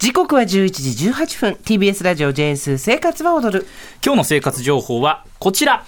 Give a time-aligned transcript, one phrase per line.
[0.00, 1.52] 時刻は11時18分。
[1.62, 3.66] TBS ラジオ JS 生活は踊る。
[4.02, 5.84] 今日の生活情報はこちら。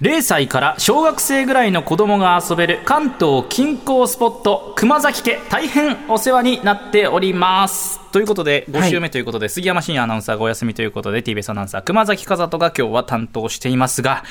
[0.00, 5.38] 0歳から小学生ぐらいの子供が遊べる関東近郊スポット熊崎家。
[5.50, 8.00] 大変お世話になっております。
[8.12, 14.24] ということで5週目ということで、杉山真也アナウンサーがお休みということで TBS アナウンサー熊崎和人が今日は担当していますが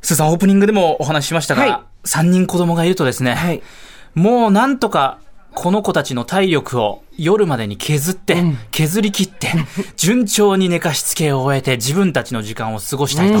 [0.00, 2.08] スーさんオープニングでもお話ししましたが、はい。
[2.08, 3.62] 3人子供がいるとですね、はい。
[4.16, 5.20] もうなんとか
[5.54, 9.48] この子たちの体力を夜までに削って、削り切って、
[9.96, 13.38] 順調に寝かしつけを終えて自分たちの時間を過ごしたいと。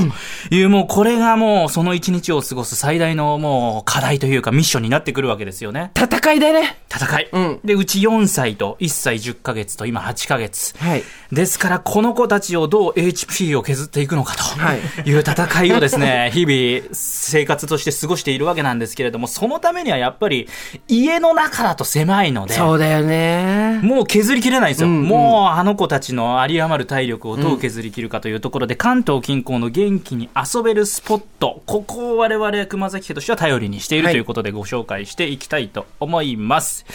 [0.54, 5.90] いう、もうこれがもうその一日を過ごす最大のもう課題というかミッションになってくるわけですよね。
[5.96, 6.78] 戦いだね。
[6.90, 7.28] 戦い。
[7.32, 7.60] うん。
[7.64, 10.76] で、うち4歳と1歳10ヶ月と今8ヶ月。
[10.78, 11.02] はい。
[11.30, 14.80] ですから、この子たちをどう HP を削っていくのかはい。
[15.02, 20.48] という戦いをですね、 日々生活として過ごしているわけなんですけれども、そのためにはやっぱり
[20.88, 24.88] 家の中だと狭いので、そうだよねもう削りきれないんですよ。
[24.88, 36.86] うんうんもうあの子たちの有り余る体力をどう削りきるかというところで、関東近郊の元気に遊べるスポット、ここを我々熊崎家としては頼りにしているはいということでご紹介していきたいと思います。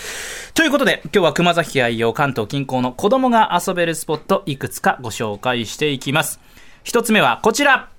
[0.54, 6.40] ということで、今日は熊崎家愛用関東近郊の子供が遊べるスポット、いくつかご紹介していきます。
[6.84, 7.90] 一つ目はこちら。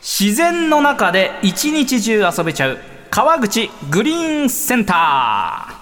[0.00, 2.78] 自然の中で一日中遊べちゃう
[3.10, 5.73] 川口グリーンセンター。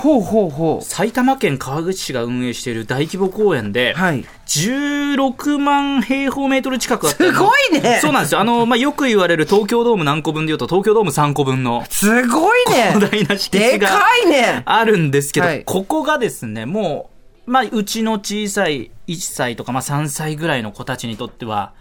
[0.00, 4.24] ほうほうほ埼玉県川口市が運営している大規模公園で、うはい。
[4.46, 7.98] 16万平方メートル近くあったすごいね。
[8.00, 8.40] そうなんですよ。
[8.40, 12.92] あの、まあ、よく言われる東京ドーム何個分で言うと、東京ドーム3個分のすごいね。
[12.94, 14.62] 巨大な敷地がでかいね。
[14.64, 15.64] あるんですけど、はい。
[15.64, 17.10] ここがですね、も
[17.46, 21.74] う、まあ、うちの小さい1歳とか、まあ、3歳ぐらいの子たちにとっては、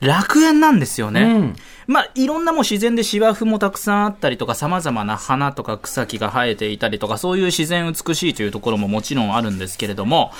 [0.00, 1.22] 楽園なんですよね。
[1.22, 1.56] うん。
[1.86, 10.32] まあ、いろんなもう自然で芝生もたくさんあったりとか、様々な花とか草木が生えていたりとか、そういう自然美しいというところももちろんあるんですけれども、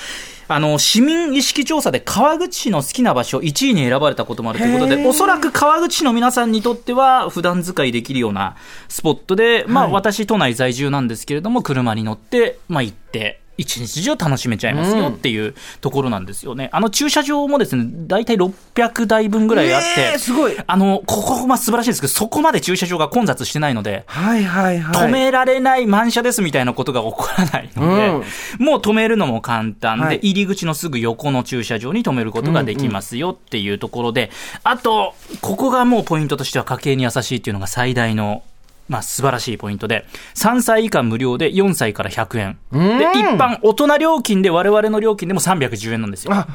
[0.49, 8.55] あの、市民意識調査で川口市の好きな場所1位に選ばれたこともあるということで、おそらく川口市の皆さんにとっては普段使いできるような
[8.89, 9.93] スポットで、まあ、はい。
[9.93, 16.69] 私都内在住なんですけれども、車に乗って、まあ、行って、一日中楽しめちゃいますよっていうところなんですよね。
[16.71, 20.55] あの駐車場もですね、大体600台分ぐらいあって、えーすごい。
[20.65, 25.07] あの、ここま素晴らしいですけど、そこまで駐車場が混雑してないので、はいはいはい。
[25.07, 28.25] 止められない満車ですみたいなことが起こらないので、
[28.63, 30.17] もう止めるのも簡単で、はい。
[30.17, 34.29] 入り口のすぐ横の駐車場に止めることができますよっていうところで、
[34.63, 38.43] あと、ここがもうポイントとしては家計に優しいっていうのが最大の
[38.87, 40.05] まあ、素晴らしいポイントで、
[40.35, 42.59] 3歳以下無料で4歳から100円。
[42.71, 46.33] うんで、一般大人料金で我々の料金でも310円なんですよ。
[46.33, 46.47] あ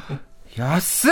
[0.55, 1.11] 安っ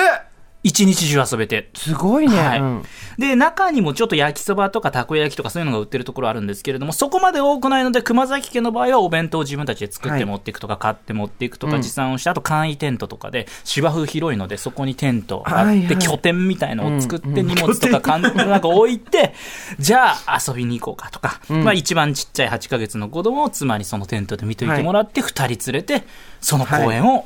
[0.63, 1.69] 一日中遊べて。
[1.73, 2.59] すごいね、はい。
[2.59, 2.83] うん。
[3.17, 11.81] で、中にもちょっと焼きそばとかたこ焼きとかそういうのが売ってるところあるんですけれども、そこまで多くないので、熊崎家の場合はお弁当を自分たちで作っはいて持っていくとか、買って持っていくとか、うん。
[11.81, 15.97] 持参をして、あと簡易テントとかで、芝生広いので、そこにテントあって、はいはい。
[15.97, 17.39] 拠点みたいのを作って、うん。
[17.39, 19.33] うん荷物とかかんなんか置いて、
[19.79, 21.63] じゃあ遊びに行こうかとか、うん。
[21.63, 26.03] まあ一番ちっちゃい8ヶ月の子供を妻にそのテントで見といてもらって、二人連れて、
[26.39, 27.25] その公園を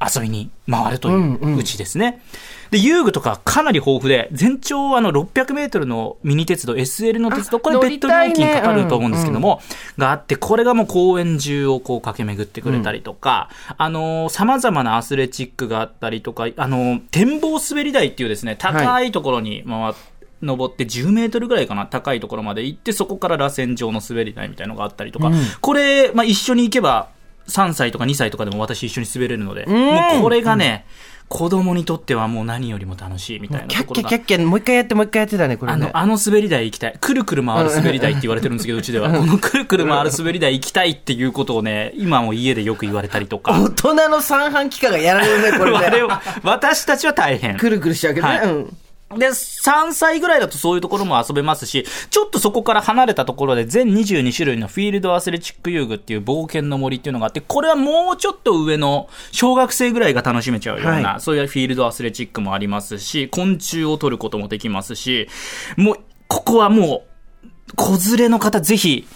[0.00, 2.22] 遊びに回るといううちですね。
[2.70, 8.34] で、遊具とかかなり豊富で、全長あの600メートルのミニ鉄道、SL の鉄道、これ乗別途りたいね。
[8.34, 9.60] 料金かかると思うんですけども、
[9.98, 20.10] があって、これがもう公園中をこう駆け巡ってくれたりとか、あのー、様々なアスレチックがあったりとか、あのー、展望滑り台っていうですね、高いところに回って、
[20.42, 25.34] 登って10メートルぐらいかな、高いところまで行って、そこから螺旋状の滑り台みたいのがあったりとか、うん。
[25.60, 27.10] これ、まあ、一緒に行けば、
[27.50, 30.86] 3歳とか2歳とかでも私一緒に滑れるので、んもうこれがね、
[31.30, 36.96] 子供にとってはもう何よりも楽しいみたいなキャッキャキャッキャもう一回やってもう一回やってたねこれねあの、あの滑り台行きたい。
[37.00, 39.12] くるくる回る滑り台って言われてるんですけど、うちでは。
[39.12, 43.52] このくるくる回る滑り台行きたいっていうことをね、今も家でよく言われたりとか。
[43.52, 46.02] 大人の三半規管がやられるねこれね
[46.42, 47.56] 私たちは大変。
[47.56, 48.76] くるくるしちゃうけどね、はいうん
[49.18, 65.28] で、3歳ぐらいだとそういうところも遊べますし、ちょっとそこから離れたところで全22種類のフィールドアスレチック遊具っていう冒険の森っていうのがあって、これはもうちょっと上の小学生ぐらいが楽しめちゃうような、はそういうフィールドアスレチックもありますし、昆虫を取ることもできますし、
[65.76, 65.96] もう、
[66.28, 67.02] ここはも
[67.42, 69.08] う、子連れの方ぜひ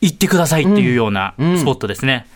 [0.00, 1.58] 行ってくださいっていうようなうん。
[1.58, 2.28] スポットですね。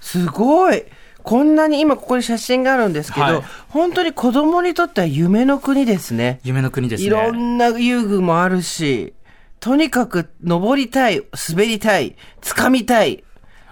[0.00, 0.82] すごい
[1.22, 7.06] こんなに今ここに写真があるんですけど、はい本当に子供にとっては夢の国ですね夢の国ですね。
[7.06, 9.12] いろんな遊具もあるし
[9.60, 13.24] とにかく登りたい滑りたい掴みたい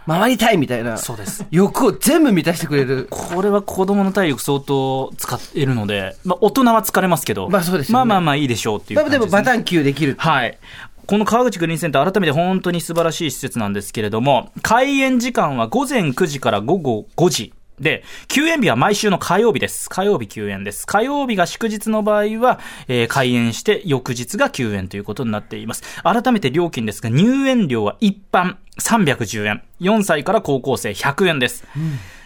[0.06, 1.44] 回りたいみたいなそうです。
[1.50, 9.10] 欲を全部満たしてくれるこれは子供の体力相当使えるので、まあ大人は疲れますけど、まあそうですよねまあまあまあいいでしょうっていうね。
[9.10, 10.58] でもバタン級できるはい。
[11.06, 17.54] この川口グリーンセンター、改めて本当に素晴らしい施設なんですけれども、開園時間は午前9時から午後5時。
[17.78, 19.88] で、休園日は毎週の火曜日です。
[19.88, 20.84] 火曜日休園です。
[20.84, 22.58] 火曜日が祝日の場合は、
[22.88, 25.84] えー開園して翌日が休園ということになっています。
[26.02, 29.62] 改めて料金ですが、入園料は一般310円。
[29.80, 31.64] 4歳から高校生100円です。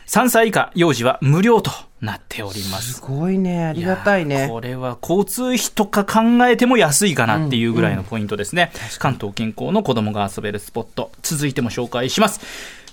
[0.06, 1.70] 3歳以下、幼児は無料と
[2.00, 2.94] なっております。
[2.94, 3.66] すごいね。
[3.66, 4.48] ありがたいね。
[4.48, 8.72] これは交通費とか考えても安いかなっていうぐらいのポイントですね。
[8.98, 11.12] 関東近郊の子供が遊べるスポット。
[11.22, 12.40] 続いても紹介します。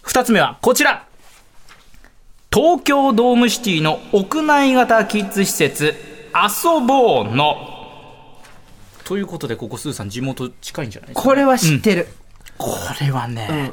[0.02, 1.06] 二つ目はこちら。
[2.54, 5.96] 東京ドームシティの屋内型キッズ施設、
[6.34, 7.78] 遊ぼうの。
[9.04, 12.08] ということで、ここスーさん地元近いんじゃないですかこれは知ってる。
[12.58, 13.72] これはね、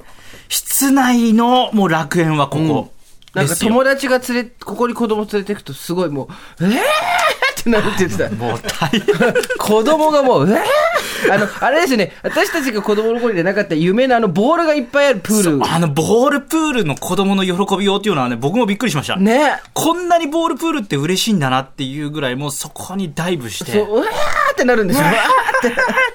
[0.49, 2.93] 室内のもう楽園はここ
[3.35, 3.57] なんか。
[3.57, 6.29] 友達が連れ、ここに子供連れてくとすごいも
[6.61, 8.31] う、えーってなるって言ってた。
[8.35, 9.35] もう大変。
[9.59, 10.65] 子供がもう、えー
[11.31, 15.67] あの、あれですよね、私たちが子供の頃でなかった夢のあのボールがいっぱいあるプール。
[15.67, 19.17] あの、ボールプールの子供の喜びようっていうのはね、僕もびっくりしました。
[19.17, 19.57] ね。
[19.73, 25.07] こんなにボールプールって嬉しいんだなっていうぐらい、もうそこにダイブして、そう、うわーってなるんですよ。
[25.07, 25.13] うわ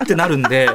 [0.04, 0.69] ってなるんで、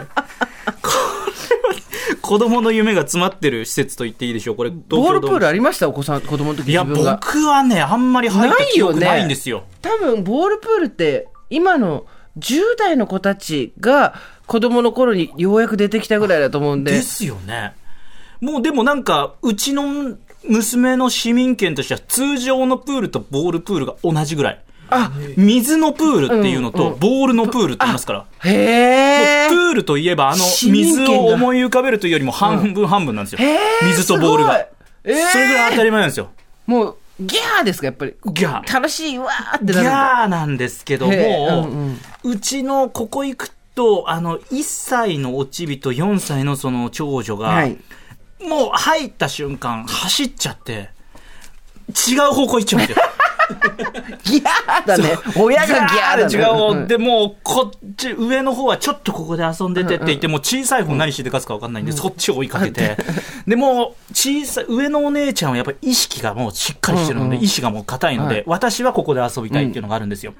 [2.25, 4.57] 子供の夢が詰まってる施設と言っていいでしょう。
[4.57, 5.91] これ、ーボールプールルありました？
[5.91, 6.83] お子さん、子供の時いや。
[6.83, 9.65] 僕はね、あんまり入った記憶ないんですよ。
[9.83, 12.07] 多分、ボールプールって、今の
[12.39, 14.15] 10代の子たちが
[14.47, 16.93] 子供の頃にようやく出てきたぐらいだと思うんで。
[16.93, 17.75] ですよね。
[18.41, 20.17] もうでもなんか、うちの
[20.49, 24.64] 娘の市民権としては通常のプールとボールプールが同じぐらい。
[24.91, 28.27] あ、水のプールっていうのと、ボールのプールって言いますから。
[28.45, 29.49] へー。
[29.49, 33.49] プールといえば、あの、水を思い浮かべるというよりも半分半分なんですよ。
[33.87, 34.67] 水とボールが。
[35.05, 35.09] そ
[35.39, 36.31] れぐらい当たり前なんですよ。
[36.67, 38.15] もう、ギャーですか、やっぱり。
[38.33, 38.73] ギャー。
[38.73, 39.91] 楽しいわーってギなるんだ。
[40.23, 41.69] ャーなんですけども、
[42.25, 47.77] うちのここ行くと、あの、1歳のおちびと4歳のその長女が、はい。
[48.47, 50.91] もう入った瞬間、走っちゃって、
[52.09, 53.05] 違う方向行っちゃうんですよ。
[54.25, 55.17] ギャーだね。
[55.37, 56.35] 親がギャーだね。
[56.35, 62.97] 違う方、んで、もう、こっち、上の方はちょっとここで遊んでてって言って、もう小さい方何してかすか分かんないんで、そっちを追いかけて。
[63.47, 67.45] で、もう、小さい、上のお姉ちゃんはやっぱり意識がもうしっかりしてるので、うんうん。
[67.45, 68.45] 意志がもう硬いので、はい。
[68.47, 70.33] 私はここで遊びたいっていうのがあるんですよ。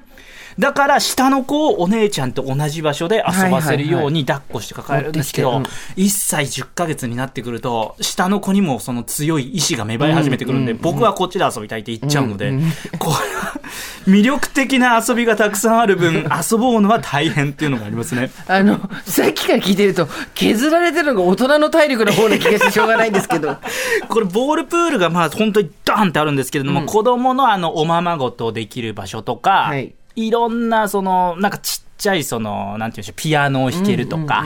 [0.57, 12.53] だから、下の子をお姉ちゃんと同じ場所で遊ばせるように抱っこして抱えるんですけど、持って1歳10ヶ月になってくると、下の子にもその強い意志が芽生え始めてくるんで、僕はこっちで遊びたいって言っちゃうので、
[12.97, 13.59] これは
[14.07, 18.31] 魅力的な遊びがたくさんある分、遊ぼうのは大変っていうのがありますね。
[18.47, 23.57] あの、さっきから聞いてると、削られてるのが大人の体力の方な気がしてしょうがないんですけど。
[24.09, 34.45] これ、ボールプールがまあ本当にドーンってあるんですけれども、子供のあの、おままごとできる場所とか、はいいろんな、その、なんかちっちゃい、その、なんていうんでしょう、ピアノを弾けるとか、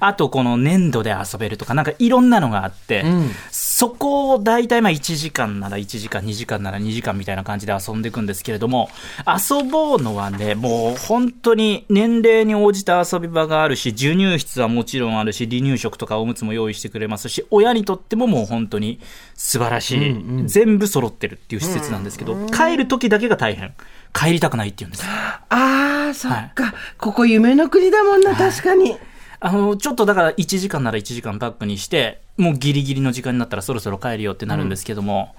[0.00, 3.30] あとこの粘土で遊べるとか、なんかいろんなのがあって、ん。
[3.50, 8.90] そこを大体まあ1時間なら1時間、2時間なら2時間みたいな感じで遊んでいくんですけれども、
[9.26, 19.00] 遊ぼうのはね、もう本当に年齢に応じた遊び場があるし、授乳室はもちろんあるし、離乳食とかおむつも用意してくれますし、親にとってももう本当に
[19.34, 23.72] 素晴らしい、全部揃ってるっていう施設なんですけど、帰る時だけが大変。
[24.12, 25.04] 帰りたくないっていうんです。
[25.06, 26.74] あー、そっか。
[26.98, 28.96] ここ夢の国だもんな、確かに。
[29.40, 35.34] あの、ちょっとだから1時間なら1時間バックにして、もうギリギリの時間になったらそろそろ帰るよってなるんですけども、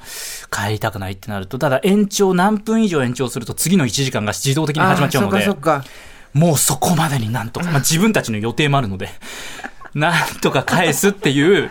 [0.51, 5.45] 帰りたくないってなると、ただ延長何分以上延長すると次の1時間が自動的に始まっちゃうので。
[6.33, 9.09] もうそこまでになんとか、まあ自分たちの予定もあるので、
[9.93, 11.69] なんとか返すっていう、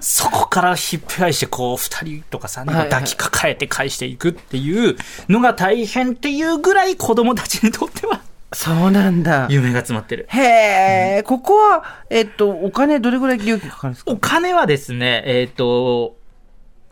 [0.00, 4.96] そこからひっぺ返して、こう、二人とか三人を抱きかかえて返していくっていう
[5.28, 8.20] のが大変っていうぐらい子供たちにとっては
[8.52, 9.46] そうなんだ。
[9.48, 10.26] 夢が詰まってる。
[10.28, 14.10] へえ、ここは、えっと、お金どれぐらい料金かかるんですか？
[14.10, 16.16] お金はですね、えっ、と、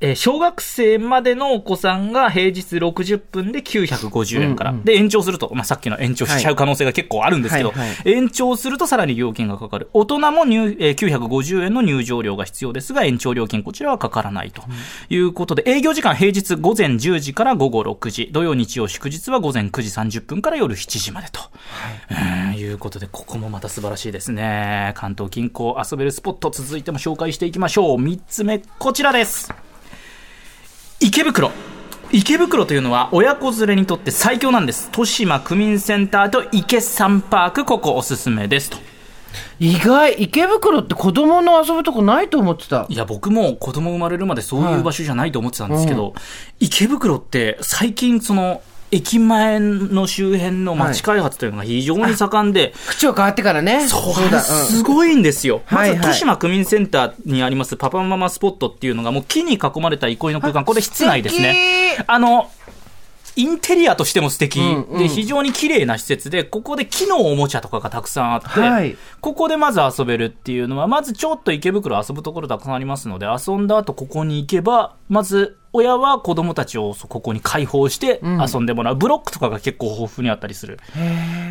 [0.00, 4.70] えー小学生までのお子さんが平日60分で950円から。
[4.70, 9.90] うんうんで、延長すると、まあ、さっきの延長しちゃう可能性が結構あるんですけど、はいはい延長するとさらに料金がかかる。
[9.92, 14.62] 大人も入、えー950円の入場料が必要ですが、延長料金こちらはかからないと
[15.08, 21.40] いうことで、営業時間平日午前10時から午後6時、土曜日曜祝日は午前9時30分から夜7時までと。
[22.10, 24.92] うんいうことで、ここもまた素晴らしいですね。
[24.94, 27.96] 関東近郊遊べるスポット続いても紹介していきましょう。
[27.96, 29.52] 3つ目、こちらです。
[31.00, 31.52] 池袋。
[32.10, 34.86] 池袋というのは親子連れにとって最強なんです。
[34.86, 38.78] 豊島区民センターと池サンパーク、ここおすすめですと。
[39.60, 42.96] 意外、池袋って子供の遊ぶとこないと思ってたい。
[42.96, 46.14] や、僕も子供生まれるまでそういう場所じゃないと思ってたんですけど、
[46.58, 53.86] 池袋って最近その、駅前の周辺の街開発というのが非常に盛んで、口を変わってからね。
[53.86, 54.40] そうだ。
[54.40, 55.62] すごいんですよ。
[55.70, 60.64] まず、はいはい豊島区民センターにありますパパママスポットっていうのがもう木に囲まれた憩いの空間。
[60.64, 61.96] これ室内ですね。
[62.06, 62.50] あの、
[63.36, 78.96] インテリアとしても素敵、うんうんで、非常に綺麗な施設で、ここで木のおもちゃとかがたくさんあって、はいここでまず遊べるっていうのは、まずちょっと池袋遊ぶところたくさんありますので、遊んだ後ここに行けば、まず親は子供たちをここに開放して遊んでもらう。
[78.96, 80.78] ブロックとかが結構豊富にあったりする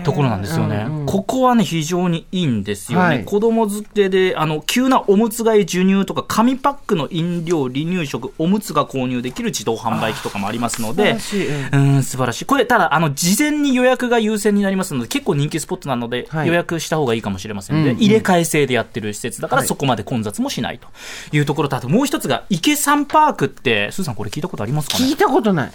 [0.03, 0.85] ところなんですよね。
[0.87, 3.05] うんうんここはね、非常にいいんですよね。
[3.05, 12.45] はい子供付けで、あの、急なおむつ替え授乳とか、紙パックの飲料、離乳食、おむつが購入できる自動販売機とかもありますので、素晴らしいうんうん、素晴らしい。
[12.45, 20.87] これ、ただ、あの、事前に予約が優先になりますので、結構人気スポットなので、はい予約した方がいいかもしれませんので、うんうん入れ替え制でやってる施設だから、はいそこまで混雑もしないと
[21.35, 25.05] いうところと、あともう一つが、池山パークって、さんこれ聞いたことありますかね？
[25.05, 25.71] 聞いたことない。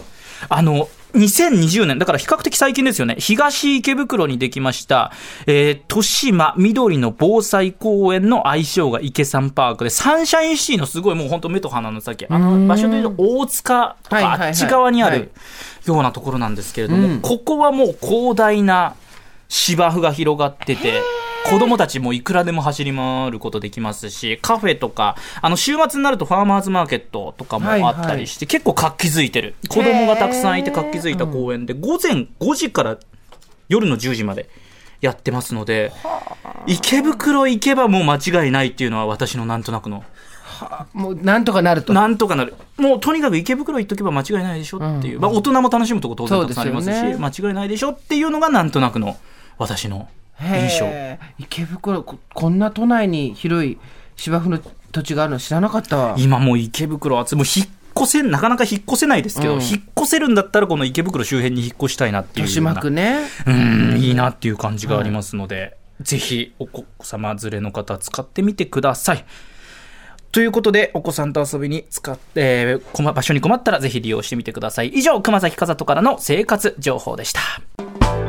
[0.49, 3.15] あの、2020年、だから比較的最近ですよね。
[3.19, 5.13] 東池袋にできました、
[5.47, 15.31] えー、豊島緑の防災公園の愛称が池山パークで、サンシャインシティのすごいもう本当目と鼻の先、あの場所でいうと大塚とかあっち側にあはいる
[15.87, 17.21] ようなところなんですけれども、うん。
[17.21, 18.97] ここはもう広大な
[19.49, 21.03] 芝生が広がってて、
[21.45, 29.55] 子供たちもいくらでも走り回ることできますし、カフェとか、あの、週末になるとファーマーズマーケットとかもあったりして、結構活気づいてる。
[29.69, 32.99] 子供がたくさんいて活気づいた公園で、午前5時から
[33.69, 34.49] 夜の10時まで
[35.01, 35.93] やってますので、
[36.67, 40.05] 池袋行けばもう間違いないっていうのは私のなんとなくの、
[40.93, 41.93] もう、なんとかなると。
[41.93, 42.55] なんとかなる。
[42.77, 45.21] もうとにかく池袋行っとけば間違いないでしょっていう。
[45.21, 49.17] まあ大人も楽しむとこ当然たくさんありますし、すよね間違いないでしょっていうのがなんとなくの
[49.59, 50.09] 私の
[50.43, 50.87] 印象。
[51.39, 53.79] 池袋こ、こんな都内に広い
[54.17, 54.59] 芝生の
[54.93, 56.15] 土地があるの知らなかったわ。
[56.19, 62.73] 今もう池袋は、もう引っ越せ、なかなか引っ越せないですけど、うん引っ越せるんだったらこの池袋周辺に引っ越したいなっていう豊。
[62.73, 63.21] 島区ね。
[63.47, 69.25] うん、いいなっていう感じがありますので、ぜひお子様連れの方使ってみてください。
[70.33, 74.89] ということで、お子さんと遊びに使って、えー困場所に困ったらぜひ利用してみてください。
[74.89, 78.22] 以上、熊崎和人からの生活情報でした。